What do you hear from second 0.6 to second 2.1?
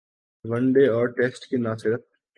day اور test کی نہ صرف